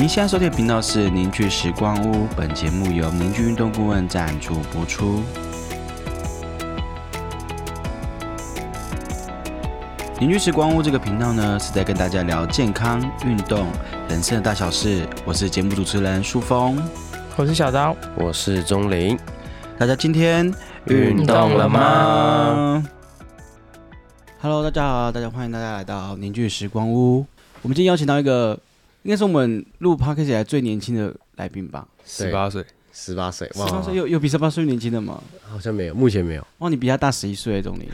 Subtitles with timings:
[0.00, 5.22] 您现在收听的频道是凝聚时光屋，本节目由凝聚运动顾问赞助播出。
[10.18, 13.66] 凝聚时光屋这个频道呢，是在跟大家聊健康、运动、
[14.08, 15.06] 人生的大小事。
[15.26, 16.82] 我是节目主持人舒峰，
[17.36, 19.18] 我是小刀，我是钟林。
[19.78, 20.50] 大家今天
[20.86, 22.82] 运动了吗
[24.40, 27.26] ？Hello，大家好，大家欢迎大家来到凝聚时光屋。
[27.60, 28.58] 我们今天邀请到一个。
[29.02, 35.22] 应该是我们录 podcast 以来最年轻的来宾吧，十八岁，十八岁，十八岁有有比十八岁年轻的吗？
[35.48, 36.46] 好像没有，目前没有。
[36.58, 37.88] 哇，你比他大十一岁，钟林，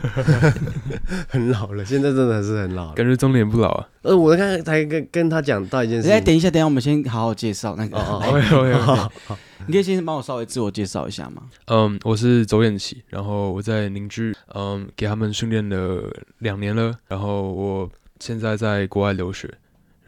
[1.29, 3.87] 很老了，现在真的是很老，感觉钟林不老啊。
[4.01, 7.97] 呃，我刚才才跟跟他讲到一件事，哎，等一下，等一下，我们先好好介绍那个。
[7.97, 9.11] 哦哦，
[9.65, 11.43] 你可以先帮我稍微自我介绍一下吗？
[11.67, 16.03] 嗯，我是周彦奇，然后我在凝聚，嗯，给他们训练了
[16.39, 19.49] 两年了，然后我现在在国外留学。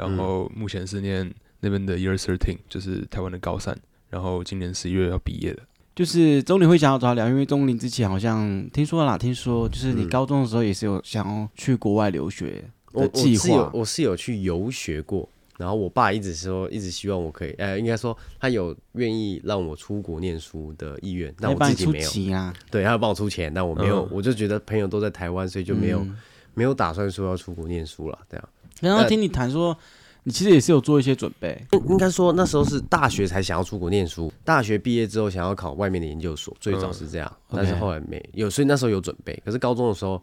[0.07, 3.77] 然后目前是念那边的 Year Thirteen，就是台湾的高三。
[4.09, 5.61] 然后今年十一月要毕业的。
[5.95, 13.69] 就是钟林会想要找他聊，因为钟林之前好像听说啦，听说就是你高中的时候也是有想要去国外留学的计划。
[13.73, 22.53] 我是有去游学过，然后我爸一直说，一直希望我可以，呃，应该说他有愿意让我出国念书的意愿，但我自己没有啊。
[22.71, 26.07] 对，他要帮我出钱，但我没有，我就觉得朋友都在台湾，所以就没有
[26.53, 28.49] 没有打算说要出国念书了，这样。
[28.87, 29.77] 刚刚听你谈说，
[30.23, 31.65] 你其实也是有做一些准备。
[31.89, 37.37] 应该说那时候是大学才想要出国念书，大学毕业之后想要考外面的研究所，最早是这样。
[37.49, 39.41] 但是后来没有，所以那时候有准备。
[39.43, 40.21] 可是高中的时候，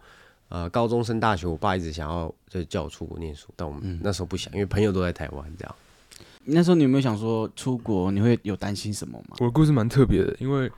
[0.49, 5.75] 呃，高中升大学，我爸一直想要就叫我出国念书，但我们那时候不想，因为朋友都在台湾这样。
[6.45, 8.11] 那时候你有没有想说出国？
[8.11, 9.37] 你会有担心什么吗？
[9.41, 10.71] 我的故事蛮特别的，因为。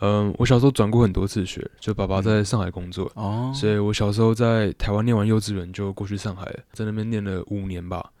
[0.00, 8.12] 嗯，我小时候转过很多次学，就爸爸在上海工作，哦，所以我小时候在台湾念完幼稚园就过去上海，在那边念了五年吧，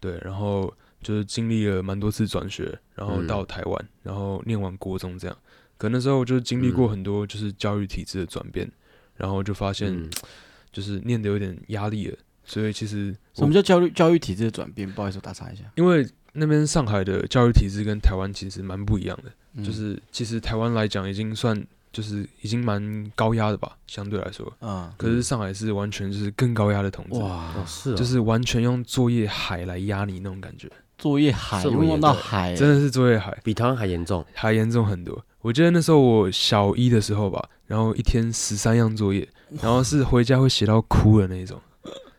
[0.00, 0.72] 对，然后
[1.02, 5.36] 就是经历了蛮多次转学，然后到台湾，然后念完国中这样，
[5.78, 8.70] 可那时候就经历过很多就是教育体制的转变，
[9.14, 10.10] 然后就发现
[10.72, 14.90] 就是念的有点压力了，所以其实什么叫教育教育体制的转变？
[14.92, 19.64] 不好意思，我打岔一下，因为那边上海的教育体制跟台湾其实蛮不一样的。
[19.64, 21.60] 就是其实台湾来讲已经算
[21.92, 24.52] 就是已经蛮高压的吧，相对来说。
[24.60, 24.94] 啊。
[24.96, 27.18] 可是上海是完全就是更高压的统治。
[27.18, 27.94] 哇，是。
[27.94, 30.70] 就是完全用作业海来压你那种感觉。
[30.98, 35.24] 作业海用到海，真的是作业海，比台湾还严重，还严重很多。
[35.40, 39.26] 我记得那时候我小一的时候吧，然后一天十三样作业，
[39.62, 41.58] 然后是回家会写到哭的那种，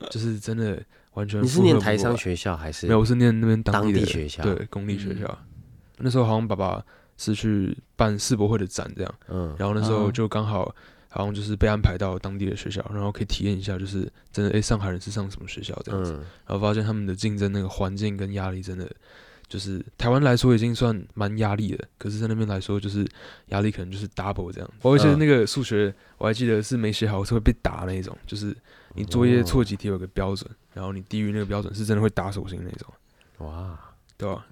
[0.09, 0.81] 就是真的
[1.13, 1.41] 完全。
[1.41, 2.87] 你是念台商学校还是？
[2.87, 5.37] 没有，我是念那边当地学校，对，公立学校。
[5.97, 6.83] 那时候好像爸爸。
[7.17, 10.73] 是去办世博会的展这样，嗯，然后那时候就刚好
[11.07, 18.89] 好像就是被安排到当地的学校，然后可以体验一下，就是真的哎，上海人是上什么学校这样子，然后发现他们的竞争那个环境跟压力真的
[19.47, 23.07] 就是台湾来说已经算蛮压力的，可是在那边来说就是
[23.49, 24.67] 压力可能就是 double 这样。
[24.81, 28.57] 我记得那个数学我还记得是没写好是会被打那一种，就是
[28.95, 32.93] 你作业错几题有个标准，然后你低于那个标准是真的会打手心那种。
[33.39, 33.79] 哇，
[34.17, 34.45] 对吧？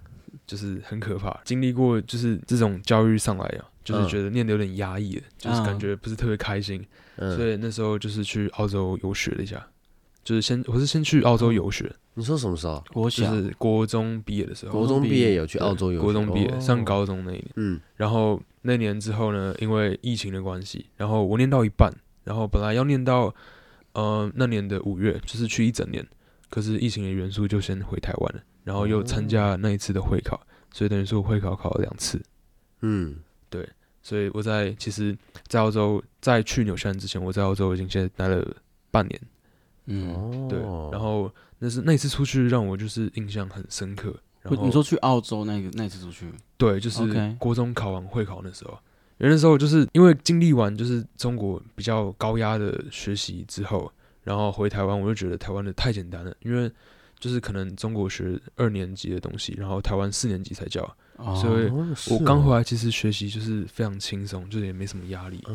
[0.46, 6.86] 就是很可怕，经历过就是这种教育上来啊，就是觉得念的有点压抑了，就是感觉不是特别开心，
[7.18, 9.68] 所以那时候就是去澳洲游学了一下，
[10.24, 11.92] 就是先我是先去澳洲游学。
[12.14, 12.84] 你说什么时候？
[12.92, 14.72] 国小，就是国中毕业的时候。
[14.72, 16.02] 国中毕业有去澳洲游？
[16.02, 21.92] 国中毕业上高中那一年，嗯，然后那年之后呢，因为疫情的关系，然后我念到一半，
[22.24, 23.34] 然后本来要念到
[24.00, 26.06] 呃那年的五月，就是去一整年，
[26.50, 28.42] 可是疫情的元素就先回台湾了。
[28.64, 30.40] 然后又参加那一次的会考，
[30.72, 32.22] 所以等于说我会考考了两次。
[32.82, 33.16] 嗯，
[33.50, 33.68] 对，
[34.04, 35.18] 所以我在其实，
[35.48, 38.46] 在澳洲在去纽西兰之前，我在澳洲已经先待了
[38.92, 39.22] 半年。
[39.86, 40.60] 嗯，对。
[40.92, 44.14] 然后那是那次出去让我就是印象很深刻。
[44.42, 46.32] 然后你说去澳洲那个那次出去？
[46.56, 48.78] 对，就是国中考完会考那时候，
[49.28, 53.92] 那时候就是因为经历完就是中国比较高压的学习之后，
[54.24, 56.72] 然后回台湾，我就觉得台湾的太简单了，因为。
[57.20, 60.82] 就是可能中国学二年级的东西，然后台湾四年级才教，
[61.42, 61.70] 所以
[62.10, 65.46] 我刚回来其实学习就是非常轻松，就是也没什么压力，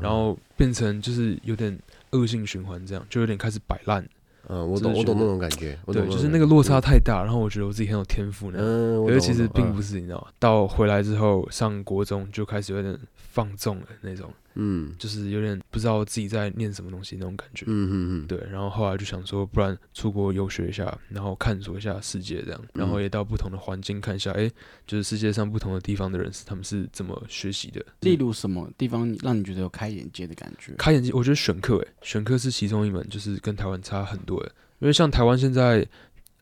[0.00, 1.78] 然后变成就是有点
[2.10, 4.04] 恶性循环，这样就有点开始摆烂。
[4.48, 5.78] 嗯，我懂，我懂那种感觉。
[5.86, 8.58] 对，就是那个落差太大，然后我觉得我自己很有天赋呢。
[8.60, 10.26] 嗯，可是其实并不是，你知道吗？
[10.38, 14.30] 到回来之后上国中就开始有点放纵了那种。
[14.54, 17.64] 嗯，就是有点不知道自己在念什么东西那种感觉。
[17.68, 18.38] 嗯嗯嗯，对。
[18.50, 24.50] 然后后来就想说，不然出国游学一下，然后探索一下世界这样，然后也到不同的环境看一下，哎，
[24.86, 27.84] 就是世界上不同的地方的人是他们是怎么学习的。
[28.00, 30.74] 例如什么地方让你觉得有开眼界的感觉？
[30.76, 34.52] 开眼界，我觉得选课，哎，选课是其中一门，就是跟台湾差很多的。
[34.80, 35.86] 因为像台湾现在，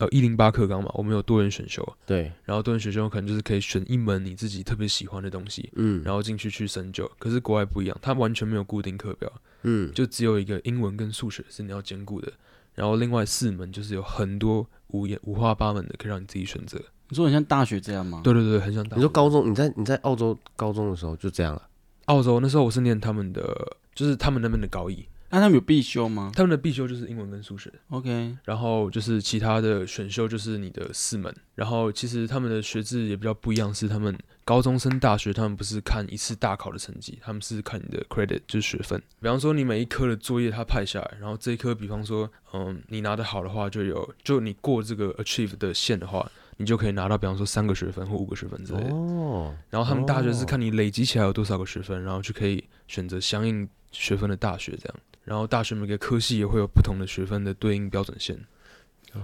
[0.00, 7.08] 呃一零八课纲嘛，我们有多元选修，对，然后多元选修可能就是可以选一门你自己特别喜欢的东西，嗯，然后进去去深究。
[7.18, 9.30] 可是国外不一样，它完全没有固定课表，
[9.62, 12.32] 嗯，就只有一个英文跟数学是你要兼顾的，
[12.74, 16.80] 然后另外四门就是有很多五颜五花八门的可以让你自己选择。
[17.10, 18.22] 你说很像大学这样吗？
[18.24, 18.96] 对对对，很像大学。
[18.96, 21.68] 你说高中你在你在澳洲高中的时候就这样了，
[22.06, 27.72] 澳洲那时候我是念他们的，就是他们那边的高一，那他们有必修吗他们的必修就是英文跟数学。
[27.88, 39.00] ？OK，然后就是其他的选修就是你的四门，然后其实他们的学制也比较不一样，是他们高中升大学，他们不是看一次大考的成绩，他们是看你的 credit 就是学分。
[39.20, 48.90] 比方说你每一科的作业他派下来，然后这一科比方说，嗯，你拿得好的话就有，就你过这个 achieve 的线的话，你就可以拿到比方说三个学分或五个学分之类的。
[48.92, 54.94] 哦，然后他们大学是哦看你累积起来有多少个学分，然后就可以选择相应学分的大学这样。
[55.24, 58.36] 然后大学每个科系也会有不同的学分的对应标准线。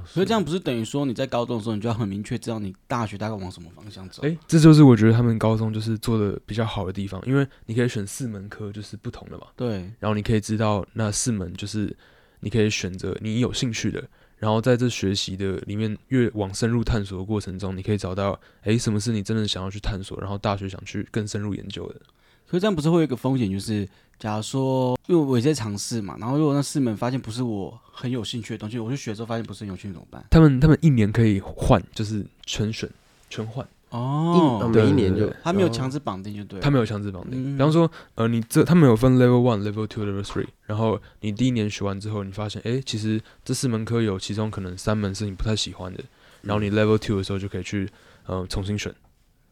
[0.04, 4.20] 所以这样不是等于说你在高中的时候，你就要很明确知道你大学大概往什么方向走？
[4.22, 11.96] 哎，这就是我觉得他们高中就是做的比较好的地方，因为你可以选四门科，就是不同的嘛，对，然后你可以知道那四门就是
[12.40, 14.02] 你可以选择你有兴趣的，
[14.38, 22.00] 然后在这学习的里面越往深入探索的过程中，你可以找到哎什么是你真的想要去探索，然后大学想去更深入研究的。
[22.48, 23.88] 可是这样不是会有一个风险，就是
[24.18, 30.24] 假如说，因为我也在尝试嘛，然后如果那四门发现不是我很有兴趣的东西，我去学之后发现不是很有兴趣怎么办？
[30.30, 32.88] 他们他们一年可以换，就是全选
[33.28, 36.62] 全换，哦一，每一年就他没有强制绑定就对了。
[36.62, 37.54] 他没有强制绑定。
[37.54, 46.02] 嗯比方说，呃，你这他们有分 level one、level two、level three，然后你第一年学完之后，你发现，哎，其实这四门科有其中可能三门是你不太喜欢的，
[46.42, 47.88] 然后你 level two 的时候就可以去，
[48.26, 48.94] 呃，重新选。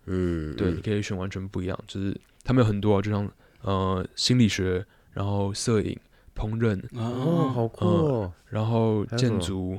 [0.07, 3.31] 嗯，对，嗯你可以选完全不一样，就是他们有很多啊，就像
[3.63, 5.99] 呃心理学，然后摄影、
[6.37, 9.79] 烹饪，哦，好酷哦，然后建筑，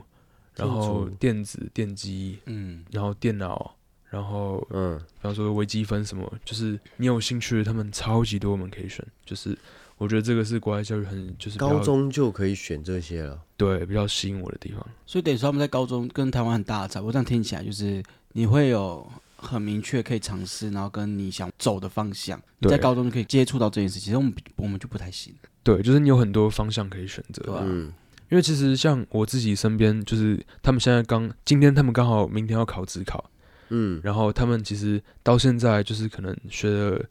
[0.56, 3.75] 然后电子、电机，嗯，然后电脑，
[4.10, 9.06] 然后嗯，比方说微积分什么，就是你有兴趣的，他们超级多我们可以选。
[9.25, 9.57] 就是
[9.98, 14.86] 我觉得这个是国外教育很就是高中就可以选这些了，对比较吸引我的地方。
[15.06, 17.01] 所以等于说他们在高中跟台湾很大的差。
[17.01, 18.01] 我这样听起来就是
[18.33, 19.10] 你会有
[19.45, 24.00] 很明确可以尝试，然后跟你想走的方向，你在高中就可以接触到这件事。
[24.00, 25.33] 其实我们我们就不太行，
[25.63, 27.44] 对，就是你有很多方向可以选择。
[27.44, 27.94] 对吧、嗯，
[28.30, 33.30] 因为其实像我自己身边，就是他们现在刚今天他们刚好明天要考职考，
[33.69, 37.06] 嗯，然后他们其实到现在就是可能学的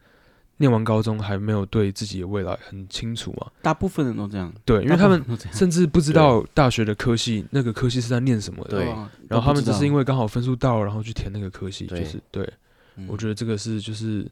[0.57, 3.51] 念完高中还没有对自己的未来很清楚嘛。
[3.63, 5.23] 大部分人都这样，对，因为他们
[5.53, 8.71] 甚至不知道大学的科系那个科系是在念什么的。
[8.71, 12.45] 对啊然后他们只是因为，刚好分数到了，然后去填那个科系，就是对。
[12.97, 14.25] 嗯我觉得这个是就是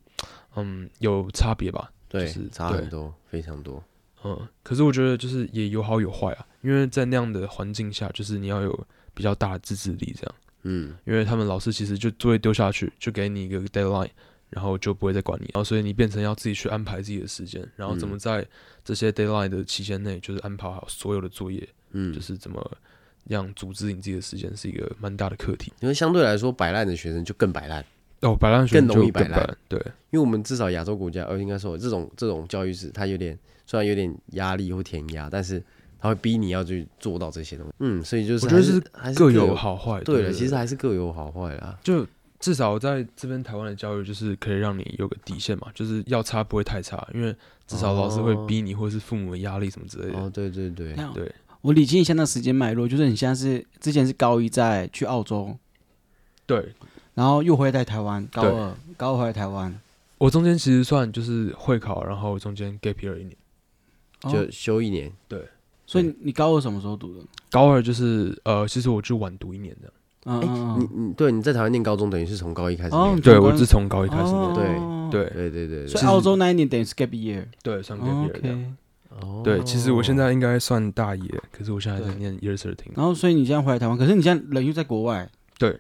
[0.55, 3.83] 嗯有差别吧，对就是，差很多，非常多，
[4.23, 4.39] 嗯。
[4.63, 10.35] 可是我觉得就是也有好有坏啊，因为在那样的环境下，就是你要有比较大的自制力，这样。
[10.63, 14.11] 嗯，因为他们老师其实就作业丢下去，就给你一个 deadline，
[14.53, 18.47] 然后就不会再管你，然后所以你变成要自己去安排自己的时间，然后怎么嗯在
[18.85, 22.71] 这些 deadline 的期间内，就是安排好所有的作业，嗯，就是怎么
[23.29, 25.73] 样组织你自己的时间，是一个蛮大的课题。
[25.81, 27.85] 因为相对来说，摆烂的学生就更摆烂，
[28.21, 35.63] 哦，摆烂学生更容易摆烂对，因为我们至少亚洲国家，呃，应该说这种这种教育是它有点虽然有点压力或填压，但是
[35.99, 37.73] 它会逼你要去做到这些东西。
[37.79, 40.01] 嗯，所以就是还是我觉得是还是各有有好坏。
[40.03, 41.79] 对了，对其实还是各有好坏啦。
[41.83, 42.07] 就
[42.43, 47.33] 至少在这边台湾的教育，就是可以让你有个底线嘛，就是要差不会太差，因为
[47.69, 50.19] 至少老师会逼你，或者是父母的压力什么之类的。
[50.19, 55.57] 哦，对对对，对，我理清一下那时间脉络，就是你现在是之前是高一在去澳洲，
[56.45, 56.75] 对。
[57.15, 58.51] 然后又回来台湾，高对。
[58.51, 59.81] 二高二回来台湾，
[60.19, 63.37] 我中间其实算就是会考，然后中间 gap year 一年。
[64.23, 64.33] 哦。
[64.33, 65.47] 就休一年，对。
[65.87, 67.25] 所以你高二什么时候读的？
[67.51, 69.93] 高二就是呃，其实我就晚读一年的。
[70.25, 70.81] 哎，嗯嗯。
[70.81, 75.51] 你你对你在台湾念高中，等于是从高一开始哦念，对我是从高一开始哦念，对对。
[75.51, 77.45] 对对对，所以澳洲那一年等于是 gap year。
[77.63, 78.77] 对，算 gap 哦 year 这样。
[79.11, 79.41] OK，哦。
[79.45, 82.19] 对，其实我现在应该算大一了，可是我现在还在对。
[82.19, 85.79] 念 year thirteen，然后所以你现在回来台湾，可是你现在人又在国外，对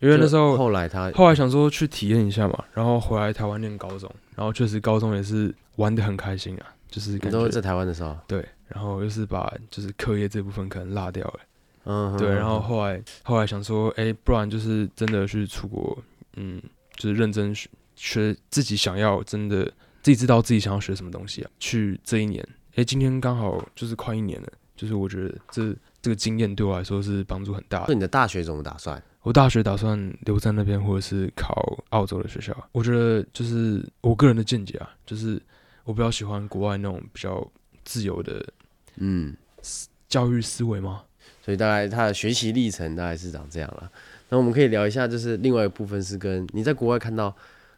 [0.00, 11.40] 因为那时候后来他后来想说去体验一下嘛，然后回来台湾念高中，然后确实高中也是玩的很开心啊，就是感觉在台湾的时候，对，然后又是把就是课业这部分可能落掉了，
[11.84, 15.96] 嗯，对，然后后来后来想说，哎，不然就是真的去出国，
[16.36, 16.62] 嗯，
[16.96, 19.64] 就是认真学学自己想要，真的
[20.02, 22.46] 自己知道自己想要学什么东西啊，去这一年，
[22.76, 27.94] 哎，今天刚好就是快一年了，就是我觉得这这个经验对我来说是帮助很大的那。
[27.94, 29.02] 你的大学怎么打算？
[29.22, 32.56] 我大学打算留在那边，或者是考澳洲的学校。
[32.72, 35.40] 我觉得就是我个人的见解啊，就是
[35.84, 37.44] 我比较喜欢国外那种比较
[37.84, 38.44] 自由的
[38.96, 39.32] 嗯，
[40.08, 41.02] 教育思维嘛。
[41.44, 43.90] 所以大概他的学习历程大概是长这样了。
[44.30, 47.34] 那我们可以聊一下，就是另外一个部分是跟你在国外看到。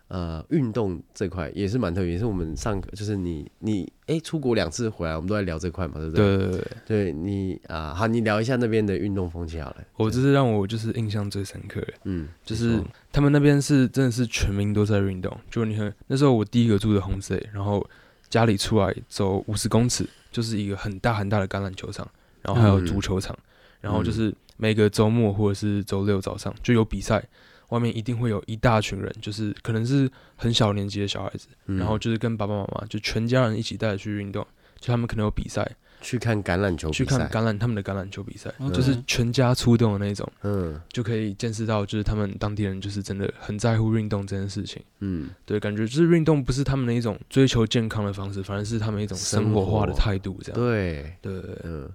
[0.09, 6.37] 呃，运动这块也是蛮特别，也是我们上课，就是你你哎，出国两次回来，我们都在聊这块嘛，对不对？
[6.37, 9.76] 对对对，对你啊，好，你聊一下那边的运动风气好了。
[9.97, 12.78] 我这是让我就是印象最深刻，嗯，就是
[13.11, 17.85] 他们那边是真的是全民都在运动，就你看那时候我第一个住的 h o m e 然后
[18.28, 22.06] 家里出来走五十公尺就是一个很大很大的橄榄球场，
[22.42, 23.37] 然后还有足球场，
[23.85, 27.23] 然后就是每个周末或者是周六早上就有比赛。
[27.71, 34.47] 外面一定会有一大群人，就是可能是很小年纪的小孩子，然后就是跟爸爸妈妈就全家人一起带着去运动，
[34.79, 35.69] 就他们可能有比赛，
[36.00, 51.33] 去看橄榄球，去看橄榄他们的橄榄球比赛，就是全家出动的那种，嗯，就可以见识到就是他们当地人就是真的很在乎运动这件事情，嗯，对，感觉就是运动不是他们的一种追求健康的方式，反而是他们一种生活化的态度，这样，对，对，
[51.64, 51.91] 嗯，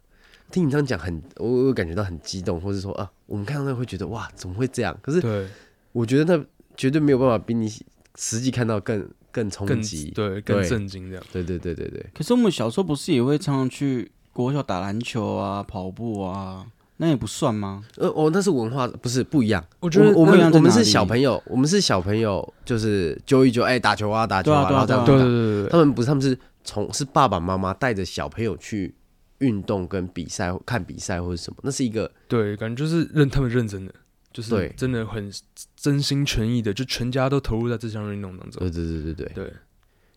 [0.51, 3.09] 听你这样讲很，我我感觉到很激动，或者说啊。
[3.29, 4.97] 我们看到那会觉得哇，怎么会这样？
[5.03, 5.47] 可是，
[5.91, 6.43] 我觉得那
[6.75, 7.71] 绝对没有办法比你
[8.15, 11.23] 实际看到更更冲击，对，更震惊这样。
[11.31, 12.03] 对对对对对。
[12.11, 16.65] 可是我们小时候不是也会常常去国小打篮球啊、跑步啊，
[16.97, 17.83] 那也不算吗？
[17.97, 19.63] 呃，哦，那是文化，不是不一样。
[19.79, 25.05] 我觉得我们我们是小朋友，我们是小朋友，就是揪一揪，哎，打球啊，打球啊，然后这样。
[25.05, 25.69] 对对对对。
[25.69, 28.95] 他们不是，他们是从是爸爸妈妈带着小朋友去。
[29.39, 33.93] 运动跟比赛，看比赛或者什么，那是一个对，感觉就是认他们认真的，
[34.31, 35.31] 就是真的很
[35.75, 38.59] 真心全意的，就全家都投入在这项运动当中。
[38.59, 39.45] 对对对对对。
[39.45, 39.53] 对，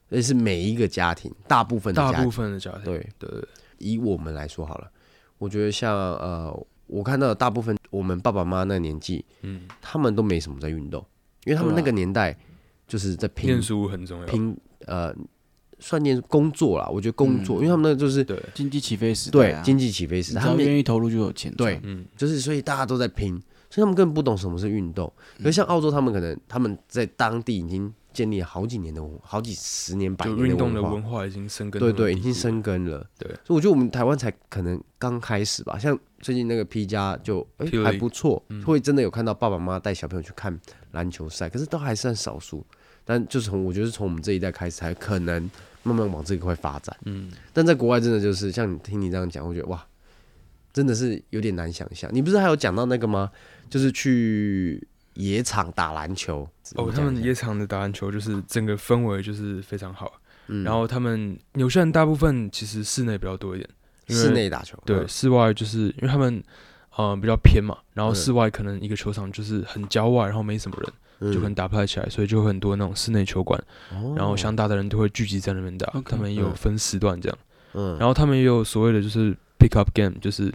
[0.09, 2.85] 那是每一个家庭，大部分大部分的家庭。
[2.85, 3.09] 对。
[3.19, 3.29] 对，
[3.79, 4.91] 以我们来说好了，
[5.38, 11.05] 我觉得像呃，我看到大部分我们爸爸妈妈那年纪，嗯，他们都没什么在运动，
[11.45, 12.37] 因为他们那个年代
[12.88, 15.14] 就是在拼念书很重要，拼呃。
[15.83, 23.35] 算念工作啦，我觉得工作，因为他们那就是对经济起飞时代，对经济起飞时代，他们愿意投入就有钱，对，嗯，就是所以大家都在拼，
[23.69, 25.12] 所以他们根本不懂什么是运动。
[25.39, 33.05] 可是像澳洲，他们可能他们在当地已经建立了好几年的好几十年、百年的文化，已经生根，对对，已经生根了。
[33.19, 35.77] 对，所以我觉得我们台湾才可能刚开始吧。
[35.79, 40.57] 像最近那个 P 加就哎还不错，会真的有看到爸爸妈妈带小朋友去看
[40.93, 42.65] 篮球赛，可是都还算少数。
[43.05, 45.51] 但就是从我觉得从我们这一代开始才可能。
[45.83, 49.85] 慢慢往这一块发展，嗯，但在国外真的就是像你听你这样讲，我觉得哇，
[50.73, 52.11] 真的是有点难想象。
[52.12, 53.31] 你不是还有讲到那个吗？
[53.69, 60.12] 就是去野场打篮球哦，他们野场的打篮球就是整个氛围就是非常好。
[60.49, 63.71] 嗯，然后他们有些人大部分其实室内比较多一点，
[64.09, 66.43] 室内打球，对，室外就是因为他们
[66.97, 70.93] 呃比较偏嘛，然后室外可能一个球场就是很郊外，然后没什么人。
[71.33, 73.63] 就可能打不太起来，所以就很多那种室内球馆，
[74.17, 75.87] 然后想打的人都会聚集在那边打。
[76.05, 77.39] 他们也有分时段这样，
[77.75, 80.53] 嗯，然后他们也有所谓的就是 pick up game，就是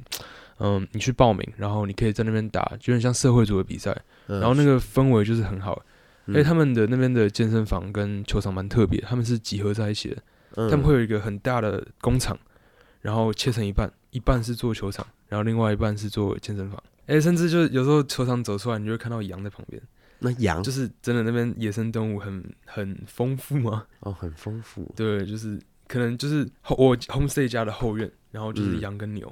[0.60, 5.82] 嗯，你去报名，然后你可以在那边打，就很像社会组的比赛，然后那个氛围就是很好。
[6.25, 12.38] 因为他们的那边的健身房跟球场蛮特别，他们是集合在一起的，他们会有一个很大的工厂，
[13.00, 16.81] 然后切成一半，一半是做球场，然后另外一半是做健身房。
[17.05, 19.79] 哎，甚至就是有时候球场走出来，你就会看到羊在旁边。
[20.17, 23.86] 那羊就是真的，那边野生动物很很丰富吗？
[24.00, 24.91] 哦，很丰富。
[24.95, 29.31] 对，就是可能就是我 homestay 家的后院，然后就是羊跟牛，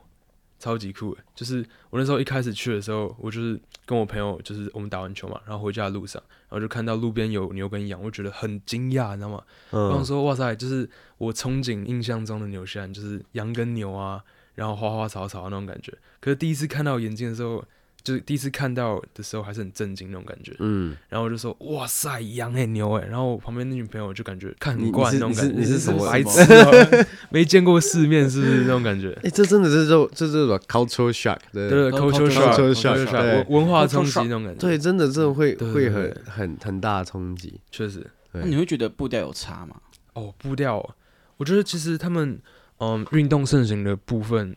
[0.59, 1.17] 超级酷。
[1.33, 9.43] 就是我那时候一开始去的时候，我就是跟我朋友，就是我们打完球嘛，然后回家的路上，然后就看到路边有牛跟羊，我觉得很惊讶，你知道吗？
[9.71, 10.87] 然后说哇塞，就是
[11.17, 14.23] 我憧憬印象中的纽西兰，就是羊跟牛啊，
[14.55, 15.93] 然后花花草草那种感觉。
[16.19, 17.63] 可是第一次看到眼睛的时候。
[18.03, 26.45] 就是第一次看到的时候还是很震惊那种感觉，嗯，然后我就说哇塞，羊哎牛哎，然后旁边那女朋友就感觉看很惯那种感觉，你是什么白痴，
[27.31, 29.11] 没见过世面是不是那种感觉？
[29.23, 38.05] 哎，这真的是就这是什么 culture shock，对对，culture shock，文化冲击那种感觉，对，真的这会会很很很大的冲击，确实。
[38.33, 39.77] 那你会觉得步调有差吗？
[40.13, 40.95] 哦，步调，
[41.37, 42.39] 我觉得其实他们
[42.79, 44.55] 嗯运动盛行的部分。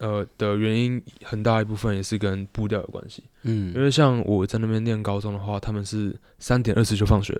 [0.00, 7.36] 呃的原因很大一部分也是跟步调有关系，嗯，因为像我在那边念高中的话，他们是三点二十就放学，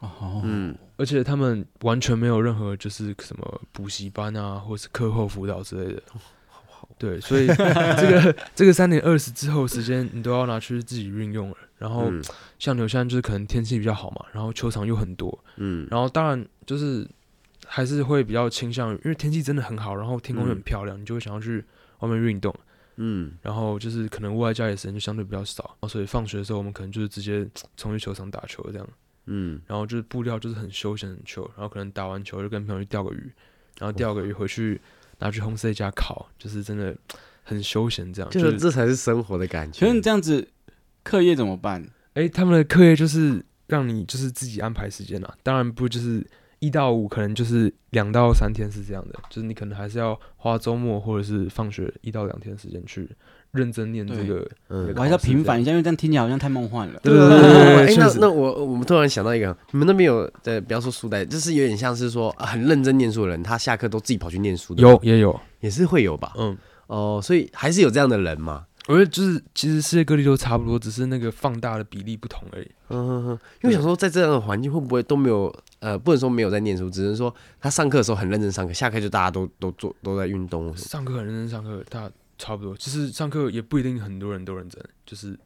[0.00, 6.20] 哦，嗯，而且他们完全没有任何就是什么补习班啊，或是课后辅导之类的，好
[6.68, 7.46] 好，对，所以
[7.96, 12.12] 这个这个三点二十之后时间你都要拿去自己运用了，然后
[12.58, 17.08] 像纽西兰就是可能天气比较好嘛，然后球场又很多，嗯，然后当然就是。
[17.72, 21.64] 还是会比较倾向于，因为天气真的很好，然后天空又很漂亮，你就会想要去
[22.00, 22.52] 外面运动。
[22.96, 27.48] 嗯，然后就是可能户外家里时间就相对比较少，所以放学的时候我们可能就是直接
[27.78, 28.88] 冲去球场打球这样。
[29.26, 33.32] 嗯，然后就是布料就是很休闲很球，然后可能打完球就跟朋友去钓个鱼，
[33.78, 34.80] 然后钓个鱼回去
[35.20, 36.94] 拿去 home stay 家烤，就是真的
[37.44, 39.78] 很休闲这样，就是这才是生活的感觉。
[39.78, 40.48] 可是你这样子，
[41.04, 41.88] 课业怎么办？
[42.14, 46.26] 哎，他们的课业就是让你就是自己安排时间啊，当然不就是
[46.60, 53.08] 一到五，可能就是两到三天是这样的，就是你可能还是要花周末或者是放学一到两天时间去
[53.50, 54.46] 认真念这个。
[54.68, 57.00] 嗯，我还是要平反一下，因为这样听起来好像太梦幻了。
[57.02, 64.82] 对对对，哎，那那我我们突然想到一个，你们那边有呃不要说书呆，就是有点像是说很认真念书的人，他下课都自己跑去念书的。
[64.82, 66.34] 有也有，也是会有吧？
[66.36, 68.66] 嗯，哦，所以还是有这样的人嘛。
[68.88, 72.70] 我觉得就是，其实世界各地都差不多，只是那个放大的比例不同而已。
[72.88, 75.54] 嗯哼哼，因为想说，在这样的环境，会不会都没有？
[75.80, 80.76] 呃，不能说没有在念书，只能说他上课的时候很认真上课，下课就大家都都做都在运动。
[80.76, 82.76] 上课很认真上课，大差不多。
[82.76, 85.38] 其实上课也不一定很多人都认真，就是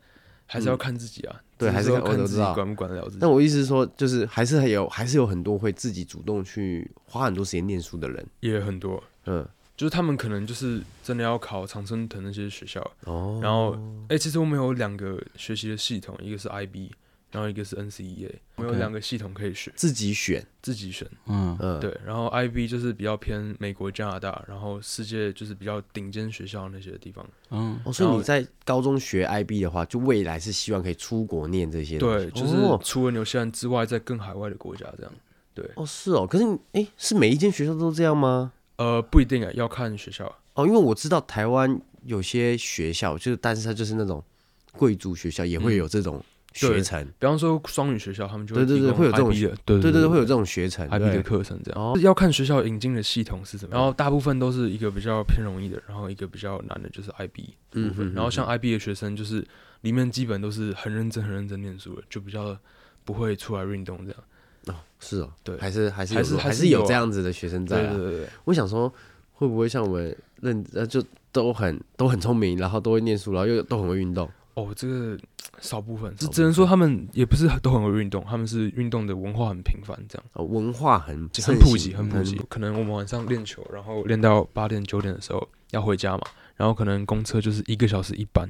[0.47, 1.41] 还是要看自己啊。
[1.57, 3.19] 对，还是要看自己管不管得了自己。
[3.21, 9.03] 但我意思是说，就是还是有，还是有很多会自己主动去花很多时间念书的人，也很多。
[9.26, 9.47] 嗯。
[9.76, 13.76] 就是他们可能就是真的要考常春藤那些学校，哦，然后
[14.09, 16.90] 哎，其实我们有两个学习的系统，一个是 IB，
[17.33, 21.57] 然后一个是 NCEA，我们有两个系统可以选，自己选，自己选，嗯。
[21.61, 32.54] 嗯，对，然后 IB 就是比较偏美国、加拿大，然后世界就是比较顶尖学校那些地方，嗯，哦，所以你在高中学 IB 的话，就未来是希望可以出国念这些，对，就是
[32.85, 35.12] 除了纽西兰之外，在更海外的国家这样，
[35.52, 38.52] 对，哦，是哦，可是哎，是每一间学校都这样吗？
[38.76, 40.66] 呃，不一定啊，要看学校哦。
[40.66, 44.23] 因为我知道台湾有些学校，就是但是它就是那种
[44.73, 47.04] 贵族学校，也会有这种学程。
[47.19, 51.81] 比方说双语学校，他们就对对对，会有这种的，对对对，会有这种学程，IB 的课程这样。
[51.81, 58.12] 哦要看学校引进的系统是什么，然后大部分都是一个比较偏容易的，然后一个比较难的，就是 IB 部分。
[58.12, 59.47] 然后像 IB 的学生，就是
[59.83, 62.57] 里面基本都是很认真、很认真念书的，就比较
[63.04, 64.21] 不会出来运动这样。
[65.04, 67.87] 哦，是哦，对，还是还是还是还是有这样子的学生在。
[67.87, 68.92] 对对对，我想说，
[69.32, 74.28] 会不会像我们认呃，就都很都很聪明，然后都会念书，然后又都很会运动？
[74.54, 75.18] 哦，这个
[75.61, 80.24] 少部分，只只能说他们也不是都很会运动，他们是运动的文化很频繁，这样。
[80.35, 82.40] 哦，文化很很普及，很普及。
[82.48, 86.22] 可能我们晚上练球，然后练到八点九点的时候要回家嘛，
[86.57, 88.48] 然后可能公车就是一个小时一班。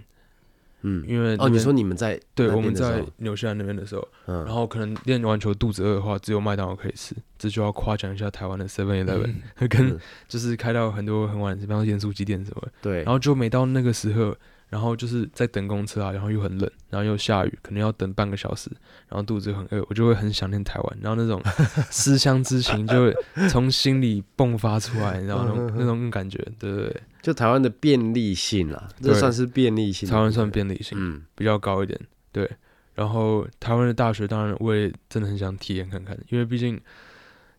[0.86, 9.34] 嗯，因为哦，你说你们在对我们在纽西兰那边的时候，嗯，然后可能练完球肚子饿的话，只有麦当劳可以吃，这就要夸奖一下台湾的 Seven Eleven，
[9.68, 14.36] 跟就是开到很多很晚，比方说盐酥鸡店什么，对，然后就每到那个时候。
[14.68, 18.68] 然后就是在等公车啊，然后又很冷，然后又下雨，可能要等半个小时，
[19.08, 21.40] 然后肚子很饿，我就会很想念台湾，然后那种
[21.90, 23.14] 思乡之情就会
[23.48, 32.00] 从心里迸发出来，然后那种那种感觉，对对对，就台湾的便利性啦，这算是便利性，台湾算便利性，嗯，比较高一点，
[32.32, 32.50] 对。
[32.94, 36.80] 然后台湾的大学，当然我也真的很想体验看看，因为毕竟，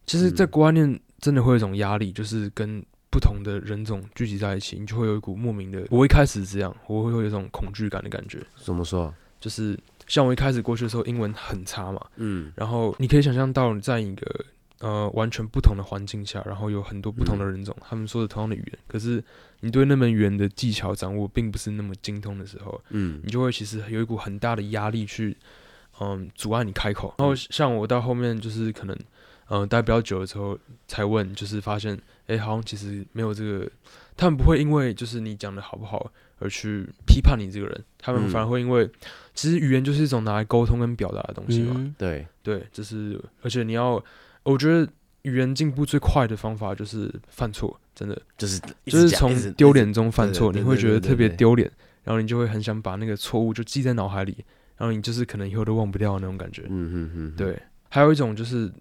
[0.05, 2.83] 其实，在国外念真的会有一种压力，就是跟。
[3.15, 5.87] 不同的人种聚集在一起，你就会有一股莫名的。
[5.89, 8.45] 我一开始这样，我会有一种恐惧感的感觉。
[8.57, 9.13] 怎么说？
[9.39, 12.05] 就是像我一开始过去的时候，英文很差嘛。
[12.17, 12.51] 嗯。
[12.57, 14.45] 然后你可以想象到，你在一个
[14.79, 19.23] 呃完全不同的环境下，然后有很多不同的人种，他们说的同样的语言，可是
[19.61, 25.37] 你对那门语言的技巧掌握并不是那么精通的时候，嗯，你就会其实有一股很大的压力去，
[26.01, 27.15] 嗯，阻碍你开口。
[27.17, 28.97] 然后像我到后面就是可能。
[29.47, 31.95] 嗯，待比较久的时候才问，就是发现，
[32.27, 33.71] 哎，好像其实没有这个，
[34.17, 38.89] 他们不会因为就是你讲的好不好而去批判你这个人，他们反而会因为，
[39.33, 41.93] 其实语言就是一种拿来沟通跟表达的东西嘛。
[41.97, 44.03] 对对，就是而且你要，
[44.43, 44.87] 我觉得
[45.21, 51.71] 语言进步最快的方法就是犯错，真的就是就是从丢脸中犯错，你会觉得特别丢脸，
[52.03, 54.43] 然后你就会很想把那个错误就记在脑海里，
[54.77, 56.63] 然后你就是可能以后都忘不掉那种感觉。
[56.63, 58.71] 嗯嗯嗯，对，还有一种就是。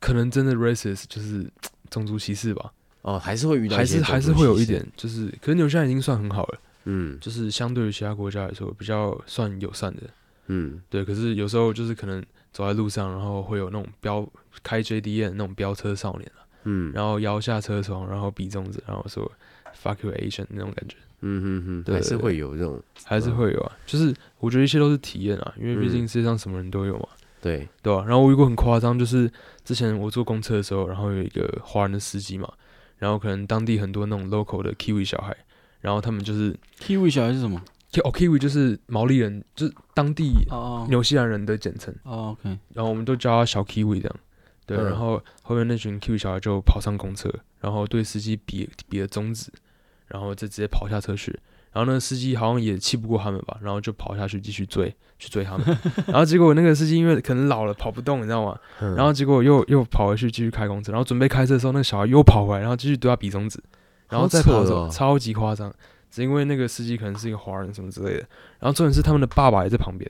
[0.00, 1.50] 可能真的 racist 就是
[1.88, 2.70] 种族歧视吧？
[3.04, 10.02] 哦，还是会遇到，还是还是会有一点，就是，可是纽西兰已经算很好了，嗯，就是相对于其他国家来说，比较算友善的，
[10.46, 11.04] 嗯，对。
[11.04, 14.26] 可是有时候就是可能走在路上，然后会有那种飙
[14.62, 19.30] 开 JDN 那种飙车少年啊，嗯，然后摇下车窗，然后比中指，然后说
[19.82, 27.08] fuck you Asian 那种感觉，嗯嗯嗯，对，还是会有这种，还是会有啊，就是我觉得一切都是体验啊，因为毕竟世界上什么人都有嘛。
[27.42, 28.02] 对对吧？
[28.06, 29.30] 然后我遇过很夸张，就是
[29.66, 32.50] 之前我坐公车的时候，然后有一个华人的司机嘛，
[33.04, 35.36] 然后可能当地很多那种 local 的 Kiwi 小孩，
[35.82, 37.60] 然后他们就是 Kiwi 小孩是什么？
[38.02, 40.32] 哦，Kiwi 就是毛利人，就是当地
[40.88, 41.94] 纽西兰人的简称。
[42.04, 42.58] 哦，OK。
[42.72, 44.16] 然后我们都叫他小 Kiwi 这样。
[44.64, 49.52] 对，然后后面那群 Kiwi 小孩就跑上公车，然后对司机比比了中指，
[50.06, 51.38] 然后就直接跑下车去。
[51.74, 55.66] 然后那个司机好像也气不过他们吧，然后就跑下去继续追， 去追他们。
[56.06, 58.56] 然后结果那个司机因为可能老了跑不动，你知道吗？
[58.96, 63.60] 然后结果又又跑回去继续开公车，然后准备开车的时候，那个小孩又跑回来，然后继续对他比中指，
[64.08, 65.74] 然后再跑走，超级夸张，
[66.10, 68.26] 只因为那个司机可能是一个华人什么之类的。
[68.60, 70.08] 然后重点是他们的爸爸也在旁边，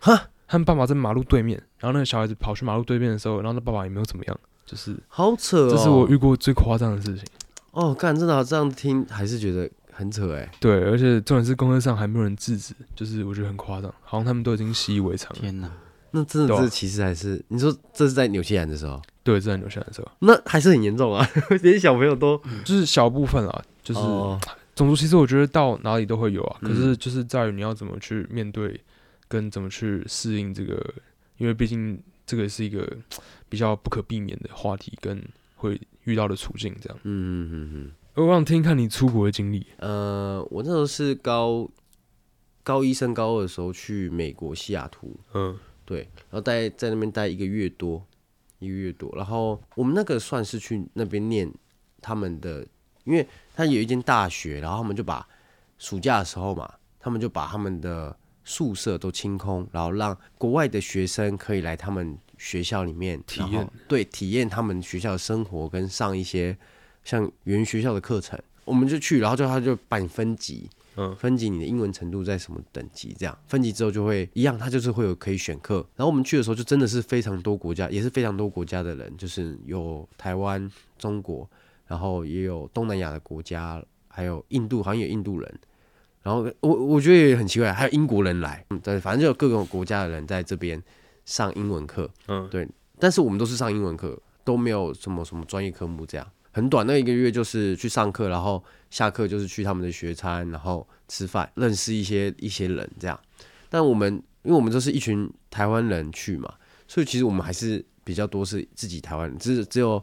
[0.00, 7.24] 哈，他们爸爸在马路对面，然后那个小孩子跑去马路对面的时候，然后他爸爸也没有怎么样，就是好扯哦，这是我遇过最夸张的事情。
[7.70, 10.50] 哦，干，真的这样听还是觉得很扯哎。
[10.60, 15.32] 对，而且重点是公车上还没有人制止，就是我觉得很夸张，好像他们都已经习以为常。
[15.34, 15.70] 天哪，
[16.10, 21.26] 那真的是其实还是你说这是在纽西兰的时候，对，是在纽西兰的时候，那还是很严重啊，
[21.62, 24.00] 连小朋友都就是小部分啊，就是
[24.74, 28.80] 种族其实我觉得到哪里都会有啊，可是就是在于你要怎么去面对，
[29.28, 30.94] 跟怎么去适应这个，
[31.38, 32.86] 因为毕竟这个是一个
[33.48, 35.22] 比较不可避免的话题跟。
[35.56, 37.90] 会遇到的处境这样，嗯嗯嗯嗯。
[38.14, 39.66] 我想听看你出国的经历。
[39.78, 41.68] 呃，我那时候是高
[42.62, 48.04] 高一升高二的时候去美国西雅图，嗯，对，然后待在那边待一个月多，
[48.60, 49.12] 一个月多。
[49.16, 51.52] 然后我们那个算是去那边念
[52.00, 52.66] 他们的，
[53.02, 55.26] 因为他有一间大学，然后他们就把
[55.78, 62.18] 暑假的时候嘛，他们就把他们的宿舍都清空，然后让国外的学生可以来他们。
[62.36, 66.54] 学校里面体验对体验他们学校的生活，跟上一些
[67.04, 75.86] 像原学校的课程，我们就去，然后就他就把你分级，嗯，分级你的英文程度在什么等级，这样分级之后就会一样，他就是会有可以选课。
[75.96, 81.48] 然后我们去的时候就真的是非常多国家，也是非常多国家的人，就是有台湾、中国，
[81.86, 85.60] 然后也有东南亚的国家，还有印度，好像有印度人。
[86.22, 90.82] 然后我我觉得也很奇怪，还有英国人来，嗯，对，反正就有各种国家的人在这边。
[91.26, 103.20] 上英文课，嗯，对，但是我们都是上英文课，都没有什么什么专业科目，这样很短，那一个月就是去上课，然后下课就是去他们的学餐，然后吃饭，认识一些一些人这样。
[103.68, 104.10] 但我们
[104.44, 106.54] 因为我们都是一群台湾人去嘛，
[106.88, 110.02] 所以其实我们还是比较多是自己台湾人，只只有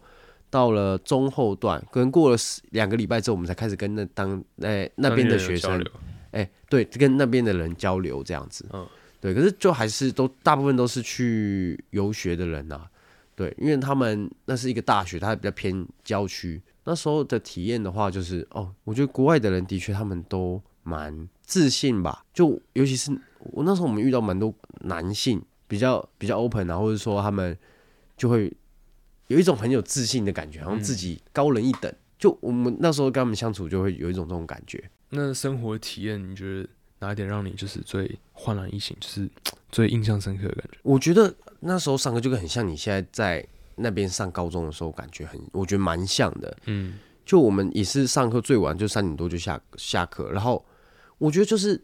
[0.50, 2.38] 到了中后段，可能过了
[2.72, 5.84] 两个礼拜之后，我们才开始跟那当哎那边的学生，
[6.32, 8.86] 哎，对，跟那边的人交流这样子，嗯。
[9.22, 12.82] 对，可是就还是都大部分都是去游学的人呐，
[13.36, 16.62] 对，因为他们那是一个大学，它比较偏郊区。
[16.84, 27.58] 那时候的体验的话，就是哦，我觉得国外的人的确他们都蛮自信吧，就尤其是我那时候我们遇到蛮多男性，比较比较 open 啊，或者说他们
[28.18, 28.52] 就会
[29.28, 31.94] 有一种很有自信的感觉，好像自己高人一等。
[32.18, 34.84] 就我们那时候跟他们相处，就会有一种这种感觉。
[35.10, 36.70] 那生活体验，你觉得？
[37.04, 39.28] 哪一点让你就是最焕然一新，就是
[39.72, 40.78] 最印象深刻的感觉？
[40.84, 46.58] 我觉得那时候上课就很像你现在在那边上高中的时候，感觉很，我觉得蛮像的。
[46.66, 50.64] 嗯，就我们也是上课最晚就三点多就下下课，然后
[51.18, 51.82] 我觉得就是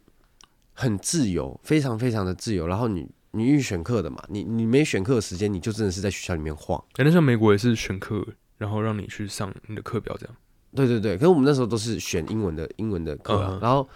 [0.73, 2.67] 很自由，非常非常的自由。
[2.67, 6.83] 然后你你预选课的嘛，你你没选课的时间，你就真的是在学校里面晃。
[6.97, 8.25] 哎，那像美国也是选课，
[8.57, 10.35] 然后让你去上你的课表这样。
[10.75, 13.87] 对对对，可是我们那时候都是选英文的英文的课，然后。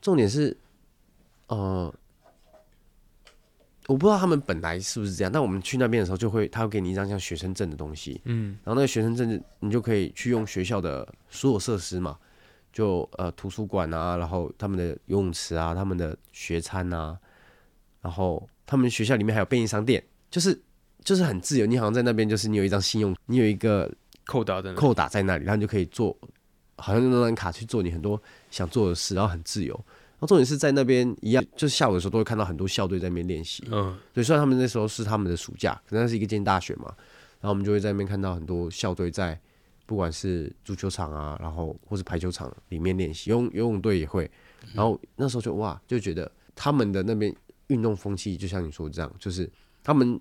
[0.00, 0.56] 重点是，
[1.48, 1.92] 呃，
[3.88, 12.18] 我不知道他们本来是不是这样，但我们去那边的时候，就会他会给你一张像学生证的东西，嗯，然后那个学生证你就可以去用学校的所有设施嘛，
[12.70, 17.18] 就呃图书馆啊，然后他们的游泳池啊，他们的学餐啊，
[18.02, 20.60] 然后他们学校里面还有便利商店，就是
[21.02, 23.90] 就是很自由，你好像在那边就是你有一张信用，你有一个
[24.26, 26.14] 扣打的扣打在那里，然后你就可以做。
[26.80, 28.22] 好像用那张卡去做你很多
[28.52, 29.84] 想做的事，然后很自由。
[30.18, 33.62] 然后重点是在那边一样，就是下午的时候都会看到很多校队在那边练习。
[33.70, 36.86] 嗯，对，虽然他们那时候是他们的暑假，可能那是一个建大学嘛，
[37.40, 39.40] 然后我们就会在那边看到很多校队在，
[39.86, 44.30] 不管是足球场啊，然后或是排球场里面练习，游泳游泳队也会。
[44.74, 47.34] 然后那时候就哇，就觉得他们的那边
[47.68, 49.50] 运动风气，就像你说这样，就是
[49.82, 50.20] 他们。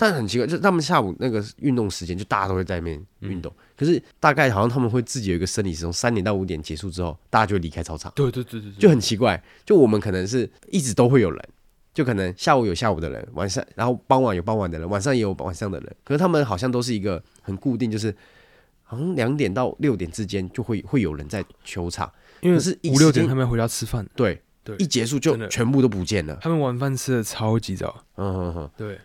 [0.00, 3.54] 但很奇怪，就是他们下午那个运动时间，就大家都会在那边运动。
[3.76, 8.10] 可是大概好像他们会自己有一个生理时钟，三点到五点结束之后，大家就离开操场。
[8.16, 9.42] 对对对对，就很奇怪。
[9.66, 11.48] 就我们可能是一直都会有人，
[11.92, 15.96] 就可能下午有下午的人，晚上然后傍晚有傍晚的人，晚上也有晚上的人。
[16.02, 18.10] 可是他们好像都是一个很固定，就是
[18.82, 22.10] 好像两点到六点之间就会会有人在球场，
[22.40, 24.08] 因为是五六点他们要回家吃饭。
[24.16, 26.38] 对对，一结束就全部都不见了。
[26.40, 28.02] 他们晚饭吃的超级早。
[28.16, 28.98] 嗯哼哼，对。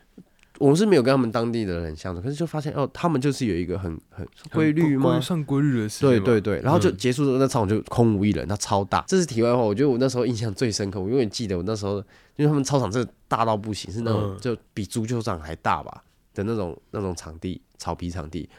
[0.60, 5.20] 我们是没有跟他们当地的人相处，可是就发现哦，他们就是有一个很很规律吗？
[5.20, 6.02] 算规律的事。
[6.06, 9.04] 对对对，然后就结束之后，那操场就空无一人，它超大。
[9.08, 11.98] 这是题外话，我觉得我那时候印象最深刻，我永远记得我那时候，
[12.38, 18.50] 因为他们操场真的大到不行，是那种就比足球场还大吧的那种那种场地，草皮场地。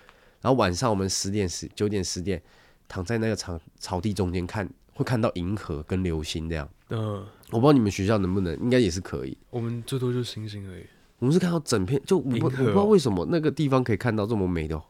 [0.43, 2.41] 然后晚上我们十点十九点十点
[2.87, 6.69] 躺在那个场草地中间看，会看到银河跟流星这样。
[6.91, 9.37] 嗯，我不知道你们学校能不能，应该也是可以。
[9.51, 10.85] 我们最多就星星而已。
[11.19, 14.81] 我们是看到整片，就我我不知道为什么那个地方可以看到这么美的，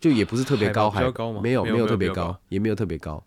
[0.00, 1.02] 就也不是特别高，还
[1.42, 3.22] 没有没有特别高，也没有特别高，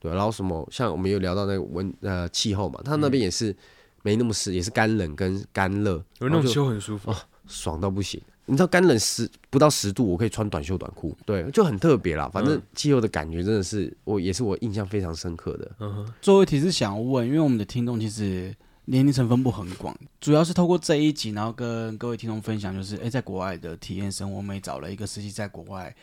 [0.00, 3.54] 对，然后什么像我们有聊到那个温呃气候嘛，它那边也是
[4.02, 7.12] 没那么湿，也是干冷跟干热，有那种秋很舒服，
[7.46, 8.20] 爽到不行。
[8.46, 12.28] 你知道干冷十不到十度，我可以穿短袖短裤，对，就很特别啦。
[12.30, 15.70] 反正气候的感觉真的是我也是我印象非常深刻的。
[15.80, 18.54] 嗯哼，最后一题是想要问，因为我们的听众其实
[18.86, 25.94] 年龄层分布很广，主要是透过这一集，然后跟各位听众分享，就是哎，在国外的体验生活，我们也找了一个实习在国外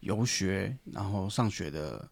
[0.00, 2.08] 游学然后上学的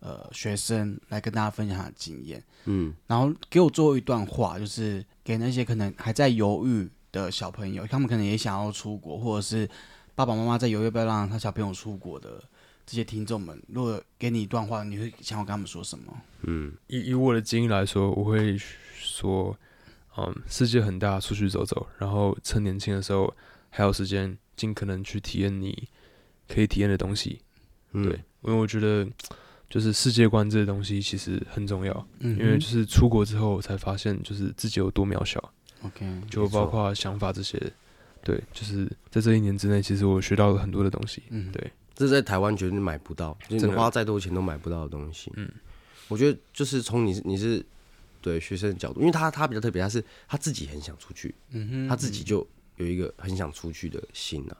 [0.00, 2.42] 呃学生来跟大家分享他的经验。
[2.64, 6.88] 嗯，然后给我最后一段话，就是给那些可能还在犹豫。
[7.12, 9.66] 的小朋友，他们可能也想要出国，或者是
[10.14, 12.42] 爸爸妈妈在犹豫要不要让他小朋友出国的
[12.86, 16.16] 这些听众们，如果给你一段话，你会想要跟他们说什么？
[16.42, 18.56] 嗯，以以我的经历来说，我会
[18.94, 19.58] 说，
[20.16, 23.34] 嗯，世界很大，出去走走，然后趁年轻的时候
[23.70, 25.88] 还有时间，尽可能去体验你
[26.48, 27.40] 可以体验的东西。
[27.92, 28.02] 对，
[28.42, 29.06] 因为我觉得
[29.68, 35.52] 就是世界观这些东西其实很重要，因为就是出国之后才发现，就是自己有多渺小。
[35.82, 37.60] OK，就包括想法这些，
[38.22, 41.22] 对，就是在这一年之内，其实我学到了很多的东西。
[41.30, 45.32] 嗯，对，这在台湾绝对买不到，你花再多钱都买不到的东西。
[45.34, 45.50] 嗯，
[46.08, 47.64] 我觉得就是从你你是
[48.20, 54.54] 对学生的角度，因为他他比较特别，他是他自己很想出去，嗯哼，他自己就有一个很想出去的心呐。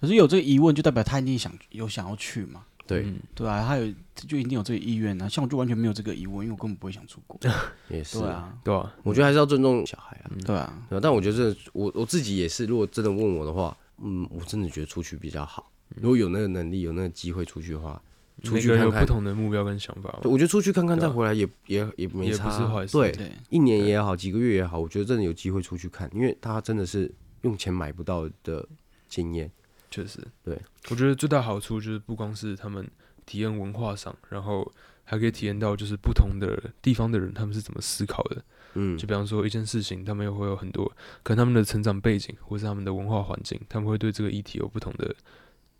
[0.00, 2.66] 可是有这个疑问，就代表他一定想有想要去嘛？
[2.86, 5.28] 对对啊，他有就一定有这个意愿啊。
[5.28, 7.40] 像我就完全没有这个疑问，因为我根本不会想出国。
[7.88, 10.30] 也是对啊，对啊，我觉得还是要尊重小孩啊。
[10.44, 15.72] 对啊，但我觉得我我自己也是，如果真的问我的话，嗯，我真的觉得出去比较好。
[15.96, 18.00] 如果有那个能力、有那个机会出去的话，
[18.42, 19.00] 出去看看。
[19.00, 22.86] 不同的目标跟想法，我觉得出去看看再回来也也也没差。
[22.92, 23.14] 对，
[23.50, 28.66] 一年也好，几个月也好，我觉得真的有机会出去看，因为他真的是用钱买不到的
[29.08, 29.50] 经验。
[29.90, 30.58] 确实，对
[30.90, 32.88] 我觉得最大好处就是不光是他们。
[33.26, 38.40] 体验文化上，然后还可以体验到就是不同的地方的人他们是怎么思考的。
[38.74, 40.86] 嗯，就比方说一件事情，他们又会有很多
[41.24, 45.12] 可能他们的成长背景或是他们的文化环境，他们会对这个议题有不同的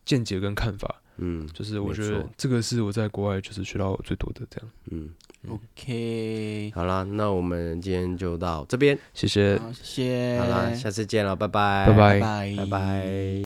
[0.06, 1.02] 见解跟看法。
[1.18, 4.70] 嗯，就是我觉得这个是我在国外就是学到最多的这样。
[4.90, 5.08] 嗯
[5.48, 13.42] ，OK，好啦，那我们今天就到这边，谢谢，谢谢，好啦，下次见了，拜拜，拜拜，拜拜。